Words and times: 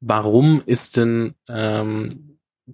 warum 0.00 0.62
ist 0.64 0.96
denn 0.96 1.34
ähm, 1.48 2.08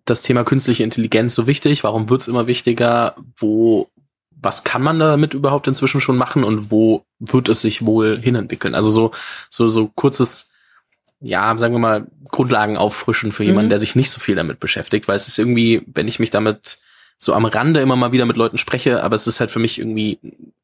das 0.05 0.23
Thema 0.23 0.45
künstliche 0.45 0.83
Intelligenz 0.83 1.35
so 1.35 1.47
wichtig? 1.47 1.85
Warum 1.85 2.11
wird 2.11 2.23
es 2.23 2.29
immer 2.29 2.47
wichtiger? 2.47 3.15
Wo, 3.37 3.89
was 4.31 4.65
kann 4.65 4.83
man 4.83 4.99
damit 4.99 5.35
überhaupt 5.35 5.69
inzwischen 5.69 6.01
schon 6.01 6.17
machen 6.17 6.45
und 6.45 6.71
wo 6.71 7.05
wird 7.19 7.49
es 7.49 7.61
sich 7.61 7.87
wohl 7.87 8.21
hinentwickeln? 8.21 8.75
Also 8.75 8.91
so, 8.91 9.13
so, 9.49 9.69
so 9.69 9.89
kurzes, 9.95 10.51
ja, 11.21 11.57
sagen 11.57 11.75
wir 11.75 11.79
mal, 11.79 12.07
Grundlagen 12.31 12.77
auffrischen 12.77 13.33
für 13.33 13.45
jemanden, 13.45 13.67
mhm. 13.67 13.71
der 13.71 13.79
sich 13.79 13.95
nicht 13.95 14.11
so 14.11 14.21
viel 14.21 14.35
damit 14.35 14.59
beschäftigt, 14.61 15.09
weil 15.09 15.17
es 15.17 15.29
ist 15.29 15.39
irgendwie, 15.39 15.83
wenn 15.87 16.09
ich 16.09 16.19
mich 16.19 16.31
damit 16.31 16.79
so 17.25 17.35
am 17.35 17.45
Rande 17.45 17.81
immer 17.81 17.97
mal 17.97 18.13
wieder 18.13 18.27
mit 18.27 18.37
Leuten 18.37 18.59
spreche, 18.59 19.03
aber 19.03 19.17
es 19.17 19.27
ist 19.27 19.41
halt 19.41 19.51
für 19.51 19.59
mich 19.59 19.79
irgendwie 19.79 20.19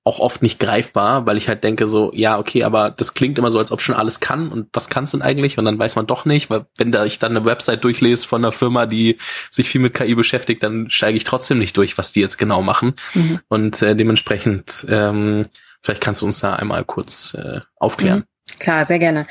auch 0.04 0.18
oft 0.18 0.42
nicht 0.42 0.58
greifbar, 0.58 1.26
weil 1.26 1.36
ich 1.36 1.48
halt 1.48 1.62
denke 1.62 1.86
so, 1.86 2.10
ja, 2.14 2.38
okay, 2.38 2.64
aber 2.64 2.90
das 2.90 3.14
klingt 3.14 3.38
immer 3.38 3.50
so, 3.50 3.58
als 3.58 3.70
ob 3.70 3.80
schon 3.80 3.94
alles 3.94 4.20
kann 4.20 4.48
und 4.48 4.68
was 4.72 4.88
kann 4.88 5.04
es 5.04 5.10
denn 5.10 5.22
eigentlich? 5.22 5.58
Und 5.58 5.66
dann 5.66 5.78
weiß 5.78 5.96
man 5.96 6.06
doch 6.06 6.24
nicht, 6.24 6.48
weil 6.50 6.66
wenn 6.78 6.90
da 6.90 7.04
ich 7.04 7.18
dann 7.18 7.36
eine 7.36 7.44
Website 7.44 7.84
durchlese 7.84 8.26
von 8.26 8.42
einer 8.42 8.52
Firma, 8.52 8.86
die 8.86 9.18
sich 9.50 9.68
viel 9.68 9.80
mit 9.80 9.94
KI 9.94 10.14
beschäftigt, 10.14 10.62
dann 10.62 10.90
steige 10.90 11.16
ich 11.16 11.24
trotzdem 11.24 11.58
nicht 11.58 11.76
durch, 11.76 11.98
was 11.98 12.12
die 12.12 12.20
jetzt 12.20 12.38
genau 12.38 12.62
machen. 12.62 12.94
Mhm. 13.14 13.40
Und 13.48 13.82
äh, 13.82 13.94
dementsprechend, 13.94 14.86
ähm, 14.88 15.42
vielleicht 15.82 16.02
kannst 16.02 16.22
du 16.22 16.26
uns 16.26 16.40
da 16.40 16.54
einmal 16.54 16.84
kurz 16.84 17.34
äh, 17.34 17.60
aufklären. 17.76 18.20
Mhm. 18.20 18.58
Klar, 18.58 18.84
sehr 18.84 18.98
gerne. 18.98 19.26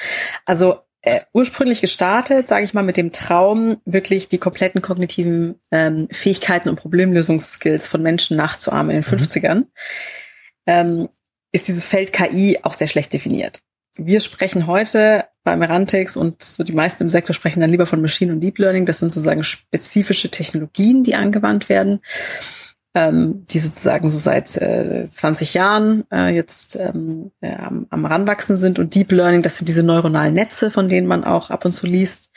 Also 0.46 0.80
äh, 1.02 1.22
ursprünglich 1.34 1.82
gestartet, 1.82 2.48
sage 2.48 2.66
ich 2.66 2.74
mal, 2.74 2.84
mit 2.84 2.98
dem 2.98 3.12
Traum, 3.12 3.78
wirklich 3.86 4.28
die 4.28 4.38
kompletten 4.38 4.82
kognitiven 4.82 5.60
ähm, 5.72 6.08
Fähigkeiten 6.12 6.70
und 6.70 6.76
Problemlösungsskills 6.76 7.88
von 7.88 8.02
Menschen 8.02 8.36
nachzuahmen 8.36 8.96
in 8.96 9.02
den 9.02 9.10
mhm. 9.10 9.24
50ern, 9.24 9.66
ähm, 10.66 11.10
ist 11.52 11.68
dieses 11.68 11.88
Feld 11.88 12.14
KI 12.14 12.60
auch 12.64 12.74
sehr 12.74 12.88
schlecht 12.88 13.14
definiert. 13.14 13.62
Wir 13.98 14.20
sprechen 14.20 14.68
heute 14.68 15.26
bei 15.44 15.56
Merantix 15.56 16.16
und 16.16 16.42
so 16.42 16.64
die 16.64 16.74
meisten 16.74 17.04
im 17.04 17.10
Sektor 17.10 17.34
sprechen 17.34 17.60
dann 17.60 17.72
lieber 17.72 17.86
von 17.86 18.02
Machine 18.02 18.32
und 18.32 18.40
Deep 18.40 18.58
Learning. 18.60 18.86
Das 18.86 19.00
sind 19.00 19.12
sozusagen 19.12 19.44
spezifische 19.44 20.30
Technologien, 20.30 21.04
die 21.04 21.16
angewandt 21.16 21.70
werden 21.70 22.02
ähm, 22.96 23.46
die 23.50 23.60
sozusagen 23.60 24.10
so 24.10 24.18
seit 24.18 24.58
äh, 24.58 25.08
20 25.10 25.54
Jahren 25.54 26.06
äh, 26.12 26.34
jetzt 26.34 26.76
ähm, 26.76 27.32
äh, 27.42 27.56
am, 27.56 27.86
am 27.90 28.06
ranwachsen 28.06 28.58
sind 28.58 28.80
und 28.80 28.96
Deep 28.96 29.12
Learning, 29.12 29.42
das 29.42 29.58
sind 29.58 29.70
diese 29.70 29.84
neuronalen 29.84 30.34
Netze, 30.34 30.72
von 30.72 30.90
denen 30.90 31.08
man 31.08 31.24
auch 31.24 31.50
ab 31.52 31.66
und 31.66 31.72
zu 31.72 31.86
liest. 31.86 32.30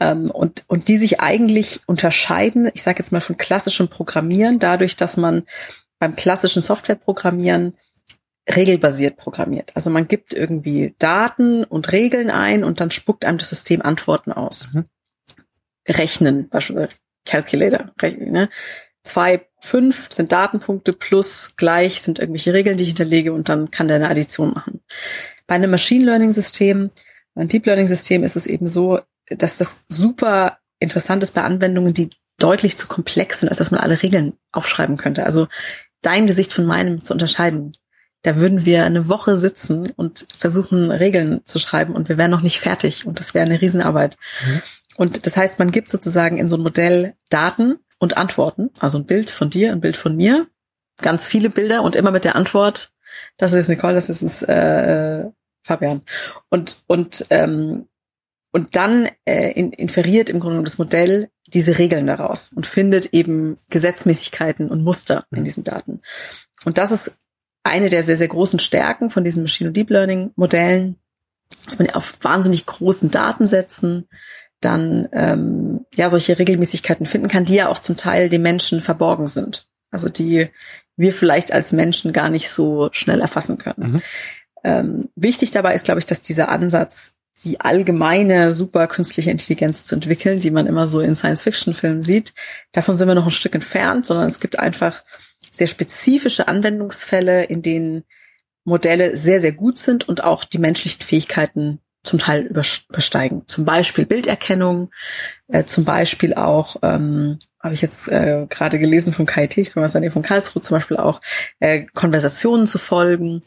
Ähm, 0.00 0.30
und, 0.30 0.64
und 0.66 0.88
die 0.88 0.98
sich 0.98 1.20
eigentlich 1.20 1.80
unterscheiden, 1.86 2.70
ich 2.74 2.82
sage 2.82 2.98
jetzt 2.98 3.12
mal 3.12 3.20
von 3.20 3.36
klassischem 3.36 3.88
Programmieren, 3.88 4.58
dadurch, 4.58 4.96
dass 4.96 5.16
man 5.16 5.44
beim 5.98 6.16
klassischen 6.16 6.62
Softwareprogrammieren 6.62 7.74
regelbasiert 8.48 9.16
programmiert. 9.16 9.72
Also 9.76 9.90
man 9.90 10.08
gibt 10.08 10.32
irgendwie 10.32 10.94
Daten 10.98 11.62
und 11.62 11.92
Regeln 11.92 12.30
ein 12.30 12.64
und 12.64 12.80
dann 12.80 12.90
spuckt 12.90 13.24
einem 13.24 13.38
das 13.38 13.50
System 13.50 13.82
Antworten 13.82 14.32
aus. 14.32 14.70
Mhm. 14.72 14.86
Rechnen, 15.86 16.48
beispielsweise 16.48 16.94
Calculator, 17.24 17.92
rechnen, 18.00 18.32
ne? 18.32 18.48
Zwei, 19.02 19.46
fünf 19.60 20.08
sind 20.12 20.32
Datenpunkte 20.32 20.92
plus 20.92 21.54
gleich 21.56 22.02
sind 22.02 22.18
irgendwelche 22.18 22.52
Regeln, 22.52 22.76
die 22.76 22.84
ich 22.84 22.90
hinterlege 22.90 23.32
und 23.32 23.48
dann 23.48 23.70
kann 23.70 23.88
der 23.88 23.96
eine 23.96 24.08
Addition 24.08 24.52
machen. 24.52 24.80
Bei 25.46 25.54
einem 25.54 25.70
Machine 25.70 26.04
Learning 26.04 26.32
System, 26.32 26.90
ein 27.34 27.48
Deep 27.48 27.66
Learning 27.66 27.88
System 27.88 28.22
ist 28.22 28.36
es 28.36 28.46
eben 28.46 28.66
so, 28.66 29.00
dass 29.28 29.58
das 29.58 29.84
super 29.88 30.58
interessant 30.78 31.22
ist 31.22 31.34
bei 31.34 31.42
Anwendungen, 31.42 31.94
die 31.94 32.10
deutlich 32.38 32.76
zu 32.76 32.86
komplex 32.86 33.40
sind, 33.40 33.48
als 33.48 33.58
dass 33.58 33.70
man 33.70 33.80
alle 33.80 34.02
Regeln 34.02 34.34
aufschreiben 34.52 34.96
könnte. 34.96 35.24
Also 35.24 35.46
dein 36.02 36.26
Gesicht 36.26 36.52
von 36.52 36.64
meinem 36.64 37.02
zu 37.02 37.12
unterscheiden. 37.12 37.72
Da 38.22 38.36
würden 38.36 38.64
wir 38.64 38.84
eine 38.84 39.08
Woche 39.08 39.36
sitzen 39.36 39.90
und 39.96 40.26
versuchen, 40.36 40.90
Regeln 40.90 41.40
zu 41.44 41.58
schreiben 41.58 41.94
und 41.94 42.08
wir 42.08 42.18
wären 42.18 42.30
noch 42.30 42.42
nicht 42.42 42.60
fertig 42.60 43.06
und 43.06 43.18
das 43.18 43.32
wäre 43.32 43.46
eine 43.46 43.60
Riesenarbeit. 43.60 44.18
Mhm. 44.46 44.62
Und 44.96 45.26
das 45.26 45.36
heißt, 45.36 45.58
man 45.58 45.70
gibt 45.70 45.90
sozusagen 45.90 46.36
in 46.36 46.48
so 46.48 46.56
ein 46.56 46.62
Modell 46.62 47.14
Daten 47.30 47.78
und 48.00 48.16
Antworten. 48.16 48.70
Also 48.80 48.98
ein 48.98 49.06
Bild 49.06 49.30
von 49.30 49.50
dir, 49.50 49.70
ein 49.70 49.80
Bild 49.80 49.94
von 49.94 50.16
mir, 50.16 50.48
ganz 51.00 51.24
viele 51.24 51.50
Bilder 51.50 51.82
und 51.82 51.94
immer 51.94 52.10
mit 52.10 52.24
der 52.24 52.34
Antwort, 52.34 52.92
das 53.36 53.52
ist 53.52 53.68
Nicole, 53.68 53.94
das 53.94 54.08
ist 54.08 54.42
äh, 54.42 55.24
Fabian. 55.62 56.02
Und 56.48 56.82
und 56.88 57.26
ähm, 57.30 57.86
und 58.52 58.74
dann 58.74 59.08
äh, 59.24 59.52
in, 59.52 59.72
inferiert 59.72 60.28
im 60.28 60.40
Grunde 60.40 60.62
das 60.64 60.78
Modell 60.78 61.30
diese 61.46 61.78
Regeln 61.78 62.06
daraus 62.06 62.52
und 62.52 62.66
findet 62.66 63.12
eben 63.12 63.56
Gesetzmäßigkeiten 63.70 64.70
und 64.70 64.82
Muster 64.82 65.24
in 65.30 65.40
mhm. 65.40 65.44
diesen 65.44 65.64
Daten. 65.64 66.00
Und 66.64 66.78
das 66.78 66.90
ist 66.90 67.12
eine 67.62 67.88
der 67.90 68.02
sehr, 68.02 68.16
sehr 68.16 68.28
großen 68.28 68.58
Stärken 68.58 69.10
von 69.10 69.24
diesen 69.24 69.42
Machine- 69.42 69.68
und 69.68 69.76
Deep 69.76 69.90
Learning-Modellen, 69.90 70.96
dass 71.64 71.78
man 71.78 71.90
auf 71.90 72.14
wahnsinnig 72.22 72.66
großen 72.66 73.10
Datensätzen 73.10 74.08
dann 74.60 75.08
ähm, 75.12 75.86
ja 75.94 76.10
solche 76.10 76.38
Regelmäßigkeiten 76.38 77.06
finden 77.06 77.28
kann, 77.28 77.44
die 77.44 77.54
ja 77.54 77.68
auch 77.68 77.78
zum 77.78 77.96
Teil 77.96 78.28
dem 78.28 78.42
Menschen 78.42 78.80
verborgen 78.80 79.26
sind. 79.26 79.66
Also 79.90 80.08
die 80.08 80.48
wir 80.96 81.12
vielleicht 81.12 81.52
als 81.52 81.72
Menschen 81.72 82.12
gar 82.12 82.28
nicht 82.28 82.50
so 82.50 82.90
schnell 82.92 83.20
erfassen 83.20 83.58
können. 83.58 83.92
Mhm. 83.92 84.02
Ähm, 84.62 85.08
wichtig 85.16 85.50
dabei 85.50 85.74
ist, 85.74 85.84
glaube 85.84 86.00
ich, 86.00 86.06
dass 86.06 86.20
dieser 86.20 86.50
Ansatz, 86.50 87.14
die 87.42 87.60
allgemeine 87.60 88.52
super 88.52 88.86
künstliche 88.86 89.30
Intelligenz 89.30 89.86
zu 89.86 89.94
entwickeln, 89.94 90.40
die 90.40 90.50
man 90.50 90.66
immer 90.66 90.86
so 90.86 91.00
in 91.00 91.16
Science-Fiction-Filmen 91.16 92.02
sieht, 92.02 92.34
davon 92.72 92.96
sind 92.96 93.08
wir 93.08 93.14
noch 93.14 93.24
ein 93.24 93.30
Stück 93.30 93.54
entfernt, 93.54 94.04
sondern 94.04 94.26
es 94.26 94.40
gibt 94.40 94.58
einfach 94.58 95.02
sehr 95.50 95.66
spezifische 95.66 96.48
Anwendungsfälle, 96.48 97.44
in 97.44 97.62
denen 97.62 98.04
Modelle 98.64 99.16
sehr, 99.16 99.40
sehr 99.40 99.52
gut 99.52 99.78
sind 99.78 100.06
und 100.06 100.22
auch 100.22 100.44
die 100.44 100.58
menschlichen 100.58 101.00
Fähigkeiten 101.00 101.80
zum 102.02 102.18
Teil 102.18 102.46
übersteigen. 102.46 103.42
Zum 103.46 103.64
Beispiel 103.64 104.06
Bilderkennung, 104.06 104.90
äh, 105.48 105.64
zum 105.64 105.84
Beispiel 105.84 106.34
auch, 106.34 106.76
ähm, 106.82 107.38
habe 107.62 107.74
ich 107.74 107.82
jetzt 107.82 108.08
äh, 108.08 108.46
gerade 108.48 108.78
gelesen 108.78 109.12
vom 109.12 109.26
KIT, 109.26 109.58
ich 109.58 109.72
komme 109.72 109.84
aus 109.84 109.92
der 109.92 110.00
Nähe 110.00 110.10
von 110.10 110.22
Karlsruhe, 110.22 110.62
zum 110.62 110.76
Beispiel 110.76 110.96
auch 110.96 111.20
äh, 111.58 111.82
Konversationen 111.92 112.66
zu 112.66 112.78
folgen. 112.78 113.42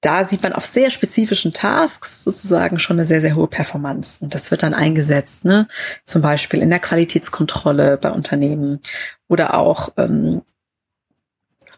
Da 0.00 0.24
sieht 0.24 0.42
man 0.42 0.52
auf 0.52 0.66
sehr 0.66 0.90
spezifischen 0.90 1.52
Tasks 1.52 2.24
sozusagen 2.24 2.78
schon 2.78 2.98
eine 2.98 3.06
sehr, 3.06 3.20
sehr 3.20 3.36
hohe 3.36 3.46
Performance. 3.46 4.18
Und 4.22 4.34
das 4.34 4.50
wird 4.50 4.62
dann 4.62 4.74
eingesetzt, 4.74 5.44
ne? 5.44 5.68
zum 6.06 6.22
Beispiel 6.22 6.60
in 6.60 6.70
der 6.70 6.80
Qualitätskontrolle 6.80 7.98
bei 7.98 8.10
Unternehmen 8.10 8.80
oder 9.28 9.54
auch 9.54 9.90
ähm, 9.96 10.42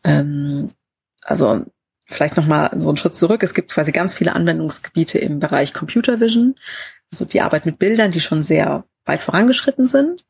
ähm, 0.04 0.68
also 1.22 1.64
vielleicht 2.06 2.36
nochmal 2.36 2.70
so 2.76 2.88
einen 2.88 2.96
Schritt 2.96 3.14
zurück. 3.14 3.42
Es 3.42 3.54
gibt 3.54 3.72
quasi 3.72 3.92
ganz 3.92 4.14
viele 4.14 4.34
Anwendungsgebiete 4.34 5.18
im 5.18 5.40
Bereich 5.40 5.72
Computer 5.72 6.20
Vision, 6.20 6.54
also 7.10 7.24
die 7.24 7.40
Arbeit 7.40 7.66
mit 7.66 7.78
Bildern, 7.78 8.10
die 8.10 8.20
schon 8.20 8.42
sehr 8.42 8.84
weit 9.04 9.22
vorangeschritten 9.22 9.86
sind. 9.86 10.24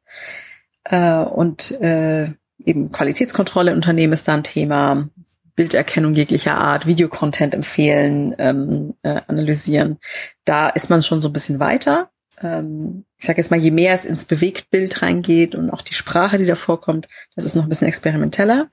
Äh, 0.85 1.19
und 1.19 1.71
äh, 1.81 2.29
eben 2.65 2.93
Qualitätskontrolle 2.93 3.71
im 3.71 3.77
Unternehmen 3.77 4.13
ist 4.13 4.29
da 4.29 4.35
ein 4.35 4.45
Thema, 4.45 5.09
Bilderkennung 5.57 6.15
jeglicher 6.15 6.57
Art, 6.57 6.87
Videocontent 6.87 7.55
empfehlen, 7.55 8.35
ähm, 8.39 8.95
äh, 9.03 9.21
analysieren. 9.29 9.99
Da 10.45 10.69
ist 10.69 10.91
man 10.91 11.03
schon 11.03 11.23
so 11.23 11.29
ein 11.29 11.33
bisschen 11.33 11.61
weiter. 11.61 12.11
Ähm, 12.43 13.05
ich 13.19 13.27
sage 13.27 13.41
jetzt 13.41 13.51
mal, 13.51 13.61
je 13.61 13.71
mehr 13.71 13.95
es 13.95 14.05
ins 14.05 14.25
Bewegtbild 14.25 15.03
reingeht 15.03 15.55
und 15.55 15.71
auch 15.71 15.83
die 15.83 15.95
Sprache, 15.95 16.39
die 16.39 16.47
da 16.47 16.57
vorkommt, 16.57 17.09
das 17.37 17.45
ist 17.45 17.55
noch 17.55 17.63
ein 17.63 17.69
bisschen 17.69 17.87
experimenteller. 17.87 18.69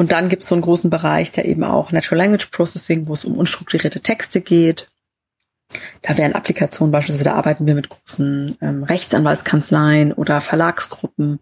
Und 0.00 0.12
dann 0.12 0.30
gibt 0.30 0.44
es 0.44 0.48
so 0.48 0.54
einen 0.54 0.62
großen 0.62 0.88
Bereich, 0.88 1.30
der 1.30 1.44
eben 1.44 1.62
auch 1.62 1.92
Natural 1.92 2.16
Language 2.16 2.46
Processing, 2.46 3.06
wo 3.06 3.12
es 3.12 3.26
um 3.26 3.36
unstrukturierte 3.36 4.00
Texte 4.00 4.40
geht. 4.40 4.88
Da 6.00 6.16
wären 6.16 6.32
Applikationen 6.32 6.90
beispielsweise, 6.90 7.24
da 7.24 7.34
arbeiten 7.34 7.66
wir 7.66 7.74
mit 7.74 7.90
großen 7.90 8.56
ähm, 8.62 8.82
Rechtsanwaltskanzleien 8.82 10.14
oder 10.14 10.40
Verlagsgruppen. 10.40 11.40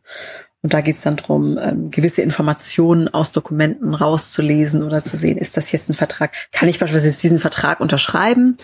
Und 0.63 0.75
da 0.75 0.81
geht 0.81 0.97
es 0.97 1.03
dann 1.03 1.15
drum, 1.15 1.57
ähm, 1.57 1.93
gewisse 1.93 2.23
Informationen 2.23 3.07
aus 3.07 3.31
Dokumenten 3.31 3.95
rauszulesen 3.95 4.83
oder 4.83 5.01
zu 5.03 5.17
sehen, 5.17 5.39
ist 5.39 5.57
das 5.57 5.71
jetzt 5.71 5.89
ein 5.89 5.95
Vertrag? 5.95 6.33
Kann 6.51 6.69
ich 6.69 6.81
beispielsweise 6.81 7.13
jetzt 7.13 7.23
diesen 7.23 7.39
Vertrag 7.39 7.79
unterschreiben, 7.79 8.57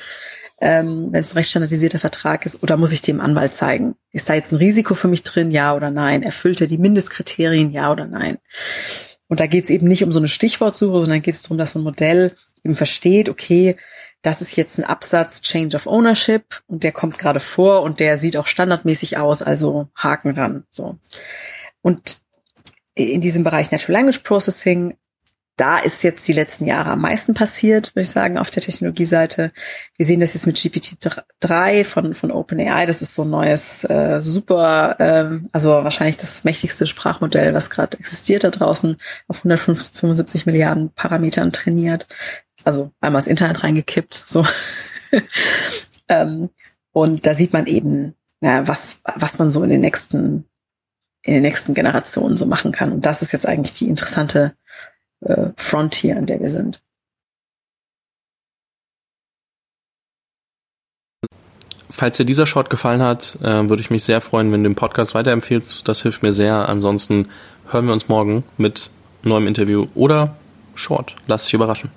ähm, 0.61 1.13
wenn 1.13 1.21
es 1.21 1.31
ein 1.31 1.37
rechtsstandardisierter 1.39 2.01
Vertrag 2.01 2.47
ist, 2.47 2.65
oder 2.65 2.77
muss 2.77 2.91
ich 2.91 3.03
dem 3.03 3.21
Anwalt 3.21 3.55
zeigen? 3.55 3.95
Ist 4.11 4.29
da 4.29 4.35
jetzt 4.35 4.51
ein 4.51 4.57
Risiko 4.57 4.97
für 4.97 5.07
mich 5.07 5.23
drin, 5.23 5.53
ja 5.53 5.73
oder 5.77 5.93
nein? 5.93 6.25
Erfüllt 6.25 6.61
er 6.61 6.67
die 6.67 6.79
Mindestkriterien, 6.79 7.71
ja 7.71 7.93
oder 7.93 8.07
nein? 8.07 8.39
Und 9.29 9.41
da 9.41 9.47
geht 9.47 9.65
es 9.65 9.71
eben 9.71 9.89
nicht 9.89 10.05
um 10.05 10.13
so 10.13 10.19
eine 10.19 10.29
Stichwortsuche, 10.29 11.01
sondern 11.01 11.23
geht 11.23 11.35
es 11.35 11.43
darum, 11.43 11.59
dass 11.59 11.73
so 11.73 11.79
ein 11.79 11.85
Modell 11.85 12.35
eben 12.63 12.75
versteht, 12.75 13.29
okay, 13.29 13.77
das 14.23 14.41
ist 14.41 14.57
jetzt 14.57 14.79
ein 14.79 14.85
Absatz 14.85 15.43
Change 15.43 15.77
of 15.77 15.87
Ownership 15.87 16.63
und 16.67 16.83
der 16.83 16.93
kommt 16.93 17.19
gerade 17.19 17.41
vor 17.41 17.83
und 17.83 18.01
der 18.01 18.17
sieht 18.19 18.37
auch 18.37 18.47
standardmäßig 18.47 19.19
aus, 19.19 19.43
also 19.43 19.89
Haken 19.95 20.31
ran. 20.31 20.65
So. 20.71 20.99
Und 21.83 22.21
in 22.95 23.21
diesem 23.21 23.45
Bereich 23.45 23.71
Natural 23.71 24.01
Language 24.01 24.21
Processing 24.21 24.97
da 25.57 25.79
ist 25.79 26.03
jetzt 26.03 26.27
die 26.27 26.33
letzten 26.33 26.67
Jahre 26.67 26.91
am 26.91 27.01
meisten 27.01 27.33
passiert, 27.33 27.95
würde 27.95 28.03
ich 28.03 28.11
sagen, 28.11 28.39
auf 28.39 28.51
der 28.51 28.63
Technologieseite. 28.63 29.53
Wir 29.97 30.07
sehen 30.07 30.19
das 30.19 30.35
jetzt 30.35 30.47
mit 30.47 30.57
GPT-3 30.57 31.85
von, 31.85 32.15
von 32.15 32.33
OpenAI. 32.33 32.87
Das 32.87 33.03
ist 33.03 33.15
so 33.15 33.23
ein 33.23 33.31
neues, 33.31 33.85
äh, 33.85 34.21
super, 34.21 34.97
ähm, 34.99 35.49
also 35.53 35.71
wahrscheinlich 35.71 36.17
das 36.17 36.43
mächtigste 36.43 36.87
Sprachmodell, 36.87 37.55
was 37.55 37.71
gerade 37.71 37.99
existiert 37.99 38.43
da 38.43 38.51
draußen, 38.51 38.97
auf 39.29 39.39
175 39.39 40.47
Milliarden 40.47 40.91
Parametern 40.93 41.53
trainiert. 41.53 42.09
Also 42.65 42.91
einmal 43.01 43.23
das 43.23 43.29
Internet 43.29 43.63
reingekippt, 43.63 44.25
so. 44.27 44.45
ähm, 46.09 46.51
Und 46.93 47.27
da 47.27 47.35
sieht 47.35 47.53
man 47.53 47.67
eben, 47.67 48.15
ja, 48.41 48.67
was, 48.67 49.01
was 49.05 49.39
man 49.39 49.51
so 49.51 49.63
in 49.63 49.71
den 49.71 49.81
nächsten, 49.83 50.49
in 51.23 51.35
den 51.35 51.43
nächsten 51.43 51.75
Generationen 51.75 52.37
so 52.37 52.47
machen 52.47 52.73
kann. 52.73 52.93
Und 52.93 53.07
das 53.07 53.23
ist 53.23 53.33
jetzt 53.33 53.47
eigentlich 53.47 53.73
die 53.75 53.89
interessante 53.89 54.57
äh, 55.25 55.51
Frontier, 55.57 56.17
an 56.17 56.27
der 56.27 56.41
wir 56.41 56.51
sind. 56.51 56.81
Falls 61.91 62.17
dir 62.17 62.25
dieser 62.25 62.47
Short 62.47 62.71
gefallen 62.71 63.03
hat, 63.03 63.39
äh, 63.41 63.69
würde 63.69 63.81
ich 63.81 63.91
mich 63.91 64.05
sehr 64.05 64.21
freuen, 64.21 64.51
wenn 64.51 64.65
du 64.65 64.71
den 64.71 64.75
Podcast 64.75 65.15
weiterempfehlst. 65.15 65.87
Das 65.87 66.03
hilft 66.03 66.23
mir 66.23 66.33
sehr. 66.33 66.69
Ansonsten 66.69 67.29
hören 67.71 67.87
wir 67.87 67.93
uns 67.93 68.09
morgen 68.09 68.43
mit 68.57 68.91
neuem 69.23 69.47
Interview 69.47 69.87
oder 69.95 70.37
Short. 70.75 71.15
Lass 71.29 71.45
dich 71.45 71.55
überraschen. 71.55 71.91